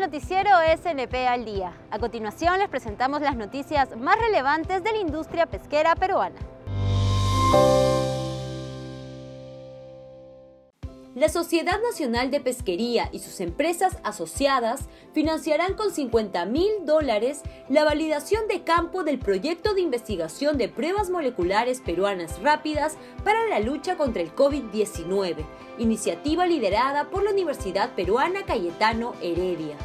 noticiero 0.00 0.50
SNP 0.76 1.14
al 1.28 1.44
día. 1.44 1.72
A 1.92 2.00
continuación 2.00 2.58
les 2.58 2.68
presentamos 2.68 3.20
las 3.20 3.36
noticias 3.36 3.96
más 3.96 4.18
relevantes 4.18 4.82
de 4.82 4.90
la 4.90 4.98
industria 4.98 5.46
pesquera 5.46 5.94
peruana. 5.94 6.34
La 11.18 11.28
Sociedad 11.28 11.80
Nacional 11.82 12.30
de 12.30 12.38
Pesquería 12.38 13.08
y 13.10 13.18
sus 13.18 13.40
empresas 13.40 13.96
asociadas 14.04 14.82
financiarán 15.12 15.74
con 15.74 15.90
50 15.92 16.44
mil 16.44 16.70
dólares 16.84 17.42
la 17.68 17.82
validación 17.82 18.46
de 18.46 18.62
campo 18.62 19.02
del 19.02 19.18
proyecto 19.18 19.74
de 19.74 19.80
investigación 19.80 20.58
de 20.58 20.68
pruebas 20.68 21.10
moleculares 21.10 21.80
peruanas 21.80 22.40
rápidas 22.40 22.98
para 23.24 23.48
la 23.48 23.58
lucha 23.58 23.96
contra 23.96 24.22
el 24.22 24.32
COVID-19, 24.32 25.44
iniciativa 25.78 26.46
liderada 26.46 27.10
por 27.10 27.24
la 27.24 27.32
Universidad 27.32 27.96
Peruana 27.96 28.44
Cayetano 28.46 29.14
Heredia. 29.20 29.76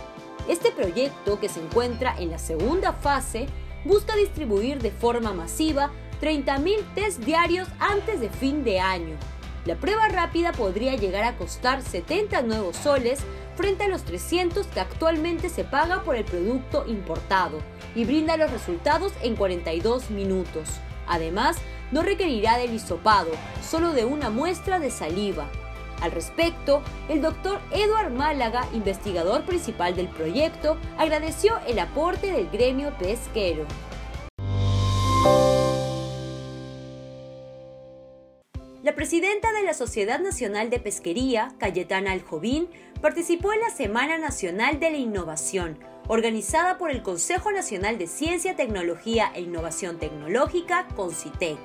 Este 0.48 0.70
proyecto, 0.70 1.40
que 1.40 1.50
se 1.50 1.62
encuentra 1.62 2.16
en 2.20 2.30
la 2.30 2.38
segunda 2.38 2.94
fase, 2.94 3.48
busca 3.86 4.16
distribuir 4.16 4.84
de 4.84 4.92
forma 4.92 5.34
masiva 5.34 5.90
30.000 6.22 6.94
test 6.94 7.24
diarios 7.24 7.68
antes 7.80 8.20
de 8.20 8.30
fin 8.30 8.64
de 8.64 8.80
año 8.80 9.18
la 9.66 9.76
prueba 9.76 10.10
rápida 10.10 10.52
podría 10.52 10.96
llegar 10.96 11.24
a 11.24 11.38
costar 11.38 11.82
70 11.82 12.42
nuevos 12.42 12.76
soles 12.76 13.20
frente 13.56 13.86
a 13.86 13.88
los 13.88 14.04
300 14.04 14.68
que 14.68 14.80
actualmente 14.80 15.50
se 15.50 15.64
paga 15.64 16.04
por 16.04 16.16
el 16.16 16.26
producto 16.26 16.86
importado 16.88 17.60
y 17.96 18.04
brinda 18.06 18.36
los 18.36 18.52
resultados 18.52 19.14
en 19.22 19.36
42 19.36 20.10
minutos. 20.10 20.68
Además, 21.08 21.58
no 21.92 22.02
requerirá 22.02 22.58
del 22.58 22.74
hisopado, 22.74 23.30
solo 23.62 23.94
de 23.94 24.06
una 24.06 24.30
muestra 24.30 24.80
de 24.80 24.90
saliva. 24.90 25.48
Al 26.02 26.12
respecto, 26.12 26.82
el 27.08 27.22
doctor 27.22 27.62
Eduard 27.72 28.12
Málaga, 28.12 28.68
investigador 28.74 29.46
principal 29.46 29.96
del 29.96 30.10
proyecto, 30.10 30.78
agradeció 30.98 31.60
el 31.68 31.80
aporte 31.80 32.32
del 32.32 32.50
gremio 32.50 32.92
pesquero. 32.98 33.66
Presidenta 39.14 39.52
de 39.52 39.62
la 39.62 39.76
Sociedad 39.76 40.20
Nacional 40.20 40.72
de 40.72 40.80
Pesquería, 40.80 41.54
Cayetana 41.60 42.14
Aljovín, 42.14 42.68
participó 43.00 43.54
en 43.54 43.62
la 43.62 43.70
Semana 43.70 44.18
Nacional 44.18 44.80
de 44.80 44.90
la 44.90 44.98
Innovación, 44.98 45.78
organizada 46.08 46.80
por 46.80 46.90
el 46.90 47.04
Consejo 47.04 47.52
Nacional 47.52 48.00
de 48.00 48.08
Ciencia, 48.08 48.56
Tecnología 48.56 49.32
e 49.36 49.42
Innovación 49.42 50.00
Tecnológica, 50.00 50.88
CONCITEC. 50.96 51.60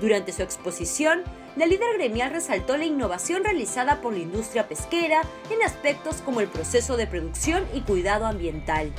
Durante 0.00 0.32
su 0.32 0.40
exposición, 0.40 1.24
la 1.56 1.66
líder 1.66 1.92
gremial 1.98 2.30
resaltó 2.30 2.78
la 2.78 2.86
innovación 2.86 3.44
realizada 3.44 4.00
por 4.00 4.14
la 4.14 4.20
industria 4.20 4.66
pesquera 4.66 5.20
en 5.50 5.62
aspectos 5.62 6.22
como 6.22 6.40
el 6.40 6.48
proceso 6.48 6.96
de 6.96 7.06
producción 7.06 7.66
y 7.74 7.82
cuidado 7.82 8.24
ambiental. 8.24 8.94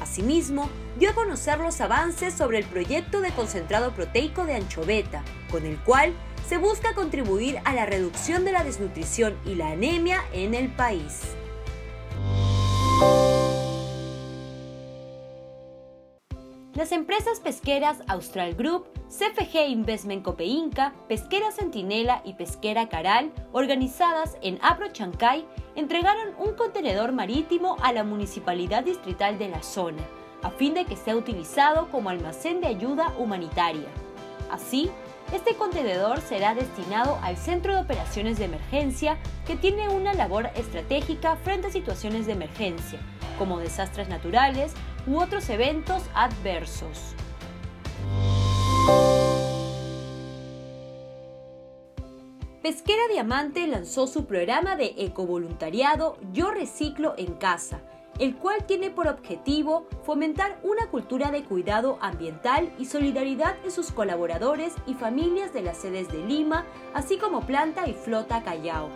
Asimismo, 0.00 0.70
dio 0.98 1.10
a 1.10 1.14
conocer 1.14 1.58
los 1.58 1.78
avances 1.82 2.32
sobre 2.32 2.56
el 2.56 2.64
proyecto 2.64 3.20
de 3.20 3.32
concentrado 3.32 3.92
proteico 3.94 4.46
de 4.46 4.54
anchoveta, 4.54 5.22
con 5.50 5.66
el 5.66 5.76
cual 5.80 6.14
se 6.48 6.58
busca 6.58 6.94
contribuir 6.94 7.58
a 7.64 7.74
la 7.74 7.86
reducción 7.86 8.44
de 8.44 8.52
la 8.52 8.62
desnutrición 8.62 9.36
y 9.44 9.56
la 9.56 9.70
anemia 9.70 10.22
en 10.32 10.54
el 10.54 10.68
país. 10.68 11.22
Las 16.74 16.92
empresas 16.92 17.40
pesqueras 17.40 17.98
Austral 18.06 18.54
Group, 18.54 18.86
CFG 19.08 19.68
Investment 19.68 20.22
Copeinca, 20.22 20.92
Pesquera 21.08 21.50
Centinela 21.50 22.20
y 22.24 22.34
Pesquera 22.34 22.88
Caral, 22.88 23.32
organizadas 23.52 24.36
en 24.42 24.58
Apro 24.62 24.88
Chancay, 24.92 25.46
entregaron 25.74 26.34
un 26.38 26.54
contenedor 26.54 27.12
marítimo 27.12 27.76
a 27.82 27.92
la 27.92 28.04
Municipalidad 28.04 28.84
Distrital 28.84 29.38
de 29.38 29.48
la 29.48 29.62
zona, 29.62 30.02
a 30.42 30.50
fin 30.50 30.74
de 30.74 30.84
que 30.84 30.96
sea 30.96 31.16
utilizado 31.16 31.88
como 31.90 32.10
almacén 32.10 32.60
de 32.60 32.66
ayuda 32.66 33.14
humanitaria. 33.18 33.88
Así, 34.50 34.90
este 35.32 35.54
contenedor 35.56 36.20
será 36.20 36.54
destinado 36.54 37.18
al 37.22 37.36
Centro 37.36 37.74
de 37.74 37.80
Operaciones 37.80 38.38
de 38.38 38.44
Emergencia, 38.44 39.18
que 39.46 39.56
tiene 39.56 39.88
una 39.88 40.14
labor 40.14 40.50
estratégica 40.54 41.36
frente 41.36 41.68
a 41.68 41.70
situaciones 41.70 42.26
de 42.26 42.32
emergencia, 42.32 43.00
como 43.38 43.58
desastres 43.58 44.08
naturales 44.08 44.72
u 45.06 45.18
otros 45.18 45.48
eventos 45.50 46.02
adversos. 46.14 47.14
Pesquera 52.62 53.02
Diamante 53.12 53.66
lanzó 53.66 54.06
su 54.06 54.26
programa 54.26 54.74
de 54.74 54.94
ecovoluntariado 54.98 56.18
Yo 56.32 56.50
Reciclo 56.50 57.14
en 57.16 57.34
Casa, 57.34 57.80
el 58.18 58.36
cual 58.36 58.64
tiene 58.64 58.90
por 58.90 59.08
objetivo 59.08 59.86
fomentar 60.04 60.58
una 60.62 60.86
cultura 60.86 61.30
de 61.30 61.44
cuidado 61.44 61.98
ambiental 62.00 62.72
y 62.78 62.86
solidaridad 62.86 63.56
en 63.64 63.70
sus 63.70 63.92
colaboradores 63.92 64.72
y 64.86 64.94
familias 64.94 65.52
de 65.52 65.62
las 65.62 65.78
sedes 65.78 66.08
de 66.08 66.18
Lima, 66.18 66.64
así 66.94 67.18
como 67.18 67.42
Planta 67.42 67.86
y 67.86 67.94
Flota 67.94 68.42
Callao. 68.42 68.88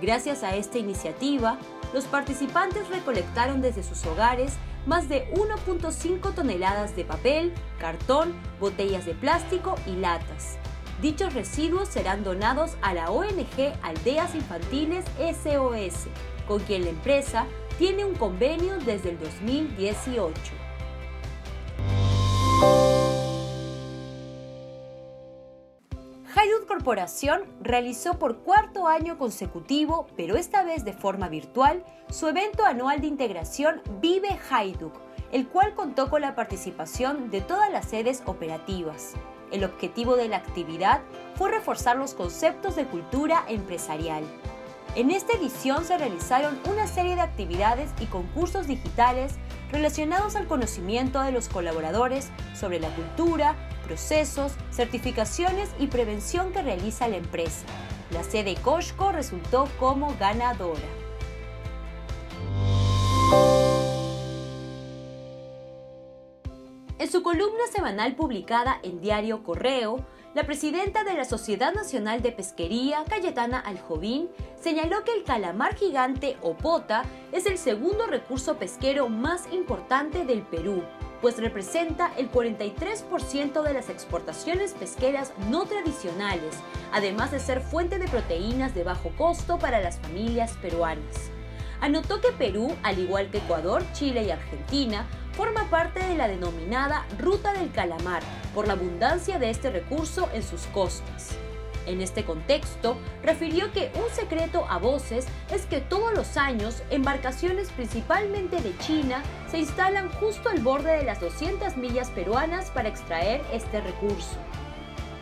Gracias 0.00 0.42
a 0.42 0.56
esta 0.56 0.78
iniciativa, 0.78 1.58
los 1.92 2.04
participantes 2.04 2.88
recolectaron 2.88 3.60
desde 3.60 3.82
sus 3.82 4.04
hogares 4.06 4.54
más 4.86 5.08
de 5.08 5.30
1.5 5.32 6.34
toneladas 6.34 6.96
de 6.96 7.04
papel, 7.04 7.52
cartón, 7.78 8.34
botellas 8.58 9.04
de 9.04 9.14
plástico 9.14 9.74
y 9.86 9.92
latas. 9.96 10.56
Dichos 11.02 11.32
residuos 11.32 11.88
serán 11.88 12.24
donados 12.24 12.76
a 12.82 12.92
la 12.92 13.10
ONG 13.10 13.72
Aldeas 13.82 14.34
Infantiles 14.34 15.04
SOS, 15.18 16.08
con 16.46 16.60
quien 16.60 16.84
la 16.84 16.90
empresa 16.90 17.46
tiene 17.80 18.04
un 18.04 18.14
convenio 18.14 18.76
desde 18.84 19.08
el 19.08 19.18
2018. 19.18 20.34
Hayduk 26.36 26.66
Corporación 26.68 27.44
realizó 27.62 28.18
por 28.18 28.40
cuarto 28.40 28.86
año 28.86 29.16
consecutivo, 29.16 30.08
pero 30.14 30.36
esta 30.36 30.62
vez 30.62 30.84
de 30.84 30.92
forma 30.92 31.30
virtual, 31.30 31.82
su 32.10 32.28
evento 32.28 32.66
anual 32.66 33.00
de 33.00 33.06
integración 33.06 33.80
Vive 33.98 34.38
Hayduk, 34.50 34.92
el 35.32 35.48
cual 35.48 35.74
contó 35.74 36.10
con 36.10 36.20
la 36.20 36.34
participación 36.34 37.30
de 37.30 37.40
todas 37.40 37.72
las 37.72 37.86
sedes 37.86 38.22
operativas. 38.26 39.14
El 39.52 39.64
objetivo 39.64 40.16
de 40.16 40.28
la 40.28 40.36
actividad 40.36 41.00
fue 41.34 41.50
reforzar 41.50 41.96
los 41.96 42.12
conceptos 42.12 42.76
de 42.76 42.84
cultura 42.84 43.42
empresarial, 43.48 44.22
en 44.96 45.10
esta 45.10 45.34
edición 45.34 45.84
se 45.84 45.96
realizaron 45.96 46.58
una 46.68 46.86
serie 46.86 47.14
de 47.14 47.20
actividades 47.20 47.90
y 48.00 48.06
concursos 48.06 48.66
digitales 48.66 49.34
relacionados 49.70 50.34
al 50.34 50.48
conocimiento 50.48 51.20
de 51.22 51.32
los 51.32 51.48
colaboradores 51.48 52.30
sobre 52.54 52.80
la 52.80 52.88
cultura, 52.88 53.54
procesos, 53.86 54.52
certificaciones 54.72 55.70
y 55.78 55.86
prevención 55.86 56.52
que 56.52 56.62
realiza 56.62 57.08
la 57.08 57.16
empresa. 57.16 57.66
La 58.10 58.24
sede 58.24 58.56
Costco 58.56 59.12
resultó 59.12 59.68
como 59.78 60.16
ganadora. 60.18 60.80
En 66.98 67.10
su 67.10 67.22
columna 67.22 67.66
semanal 67.72 68.16
publicada 68.16 68.78
en 68.82 69.00
Diario 69.00 69.42
Correo, 69.44 70.04
la 70.34 70.44
presidenta 70.44 71.02
de 71.02 71.14
la 71.14 71.24
Sociedad 71.24 71.74
Nacional 71.74 72.22
de 72.22 72.30
Pesquería, 72.30 73.04
Cayetana 73.08 73.58
Aljovín, 73.58 74.28
señaló 74.60 75.02
que 75.02 75.12
el 75.12 75.24
calamar 75.24 75.74
gigante 75.74 76.36
o 76.40 76.54
pota 76.54 77.02
es 77.32 77.46
el 77.46 77.58
segundo 77.58 78.06
recurso 78.06 78.56
pesquero 78.56 79.08
más 79.08 79.52
importante 79.52 80.24
del 80.24 80.42
Perú, 80.42 80.84
pues 81.20 81.38
representa 81.38 82.12
el 82.16 82.30
43% 82.30 83.62
de 83.62 83.74
las 83.74 83.88
exportaciones 83.88 84.72
pesqueras 84.72 85.32
no 85.50 85.66
tradicionales, 85.66 86.54
además 86.92 87.32
de 87.32 87.40
ser 87.40 87.60
fuente 87.60 87.98
de 87.98 88.06
proteínas 88.06 88.72
de 88.72 88.84
bajo 88.84 89.10
costo 89.18 89.58
para 89.58 89.80
las 89.80 89.98
familias 89.98 90.56
peruanas. 90.62 91.32
Anotó 91.80 92.20
que 92.20 92.32
Perú, 92.32 92.76
al 92.82 92.98
igual 92.98 93.30
que 93.30 93.38
Ecuador, 93.38 93.82
Chile 93.92 94.24
y 94.24 94.30
Argentina, 94.30 95.06
forma 95.32 95.70
parte 95.70 96.00
de 96.04 96.14
la 96.14 96.28
denominada 96.28 97.06
Ruta 97.18 97.52
del 97.54 97.70
Calamar 97.70 98.22
por 98.54 98.66
la 98.66 98.74
abundancia 98.74 99.38
de 99.38 99.48
este 99.50 99.70
recurso 99.70 100.28
en 100.34 100.42
sus 100.42 100.62
costas. 100.66 101.36
En 101.86 102.02
este 102.02 102.24
contexto, 102.24 102.98
refirió 103.22 103.72
que 103.72 103.90
un 103.94 104.14
secreto 104.14 104.66
a 104.68 104.78
voces 104.78 105.26
es 105.50 105.64
que 105.64 105.80
todos 105.80 106.12
los 106.12 106.36
años 106.36 106.82
embarcaciones 106.90 107.70
principalmente 107.70 108.60
de 108.60 108.76
China 108.78 109.22
se 109.50 109.58
instalan 109.58 110.10
justo 110.10 110.50
al 110.50 110.60
borde 110.60 110.98
de 110.98 111.04
las 111.04 111.20
200 111.20 111.78
millas 111.78 112.10
peruanas 112.10 112.70
para 112.70 112.88
extraer 112.88 113.42
este 113.52 113.80
recurso. 113.80 114.36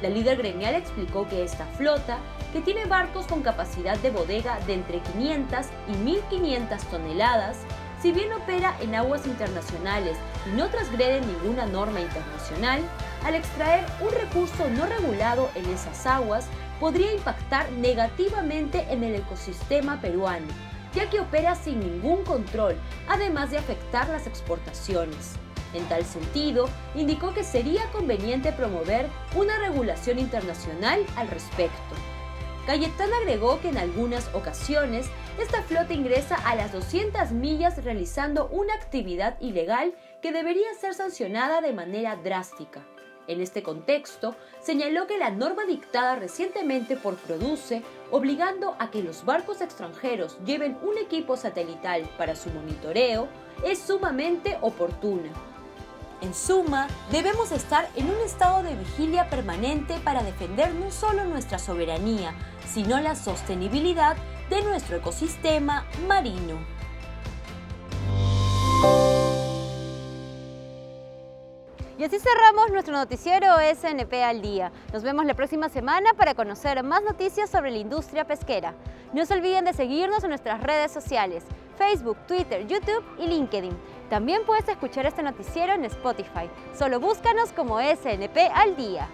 La 0.02 0.08
líder 0.08 0.38
gremial 0.38 0.74
explicó 0.74 1.28
que 1.28 1.44
esta 1.44 1.64
flota, 1.76 2.18
que 2.52 2.60
tiene 2.60 2.86
barcos 2.86 3.26
con 3.26 3.42
capacidad 3.42 3.98
de 3.98 4.10
bodega 4.10 4.58
de 4.66 4.74
entre 4.74 5.00
500 5.00 5.66
y 5.88 5.92
1500 5.96 6.82
toneladas, 6.84 7.58
si 8.00 8.12
bien 8.12 8.32
opera 8.32 8.76
en 8.80 8.94
aguas 8.94 9.26
internacionales 9.26 10.16
y 10.46 10.56
no 10.56 10.68
transgrede 10.68 11.20
ninguna 11.20 11.66
norma 11.66 12.00
internacional, 12.00 12.80
al 13.24 13.34
extraer 13.34 13.84
un 14.00 14.10
recurso 14.12 14.68
no 14.70 14.86
regulado 14.86 15.50
en 15.56 15.68
esas 15.70 16.06
aguas 16.06 16.46
podría 16.78 17.12
impactar 17.12 17.70
negativamente 17.72 18.86
en 18.90 19.02
el 19.02 19.16
ecosistema 19.16 20.00
peruano, 20.00 20.46
ya 20.94 21.10
que 21.10 21.20
opera 21.20 21.54
sin 21.56 21.80
ningún 21.80 22.24
control, 22.24 22.76
además 23.08 23.50
de 23.50 23.58
afectar 23.58 24.08
las 24.08 24.26
exportaciones. 24.26 25.34
En 25.74 25.84
tal 25.86 26.04
sentido, 26.04 26.68
indicó 26.94 27.34
que 27.34 27.44
sería 27.44 27.90
conveniente 27.90 28.52
promover 28.52 29.08
una 29.36 29.58
regulación 29.58 30.18
internacional 30.18 31.04
al 31.16 31.28
respecto. 31.28 32.17
Cayetana 32.68 33.16
agregó 33.16 33.62
que 33.62 33.70
en 33.70 33.78
algunas 33.78 34.28
ocasiones 34.34 35.06
esta 35.40 35.62
flota 35.62 35.94
ingresa 35.94 36.34
a 36.34 36.54
las 36.54 36.70
200 36.70 37.32
millas 37.32 37.82
realizando 37.82 38.46
una 38.48 38.74
actividad 38.74 39.40
ilegal 39.40 39.94
que 40.20 40.32
debería 40.32 40.74
ser 40.78 40.92
sancionada 40.92 41.62
de 41.62 41.72
manera 41.72 42.16
drástica. 42.16 42.86
En 43.26 43.40
este 43.40 43.62
contexto, 43.62 44.36
señaló 44.60 45.06
que 45.06 45.16
la 45.16 45.30
norma 45.30 45.64
dictada 45.64 46.16
recientemente 46.16 46.98
por 46.98 47.16
Produce, 47.16 47.82
obligando 48.10 48.76
a 48.78 48.90
que 48.90 49.02
los 49.02 49.24
barcos 49.24 49.62
extranjeros 49.62 50.36
lleven 50.44 50.76
un 50.82 50.98
equipo 50.98 51.38
satelital 51.38 52.02
para 52.18 52.36
su 52.36 52.50
monitoreo, 52.50 53.28
es 53.64 53.78
sumamente 53.78 54.58
oportuna. 54.60 55.30
En 56.20 56.34
suma, 56.34 56.88
debemos 57.12 57.52
estar 57.52 57.88
en 57.94 58.10
un 58.10 58.16
estado 58.24 58.64
de 58.64 58.74
vigilia 58.74 59.30
permanente 59.30 60.00
para 60.02 60.24
defender 60.24 60.74
no 60.74 60.90
solo 60.90 61.24
nuestra 61.24 61.60
soberanía, 61.60 62.34
sino 62.66 62.98
la 63.00 63.14
sostenibilidad 63.14 64.16
de 64.50 64.62
nuestro 64.62 64.96
ecosistema 64.96 65.84
marino. 66.08 66.58
Y 71.98 72.04
así 72.04 72.18
cerramos 72.18 72.70
nuestro 72.70 72.94
noticiero 72.94 73.46
SNP 73.58 74.22
al 74.22 74.40
día. 74.40 74.70
Nos 74.92 75.02
vemos 75.02 75.24
la 75.24 75.34
próxima 75.34 75.68
semana 75.68 76.14
para 76.14 76.34
conocer 76.34 76.82
más 76.84 77.02
noticias 77.02 77.50
sobre 77.50 77.72
la 77.72 77.78
industria 77.78 78.24
pesquera. 78.24 78.74
No 79.12 79.24
se 79.26 79.34
olviden 79.34 79.64
de 79.64 79.72
seguirnos 79.72 80.22
en 80.22 80.30
nuestras 80.30 80.62
redes 80.62 80.92
sociales, 80.92 81.44
Facebook, 81.76 82.16
Twitter, 82.26 82.66
YouTube 82.66 83.04
y 83.18 83.26
LinkedIn. 83.26 83.76
También 84.08 84.42
puedes 84.46 84.66
escuchar 84.68 85.04
este 85.06 85.22
noticiero 85.22 85.74
en 85.74 85.84
Spotify. 85.84 86.48
Solo 86.76 86.98
búscanos 86.98 87.52
como 87.52 87.78
SNP 87.78 88.50
al 88.54 88.74
día. 88.74 89.08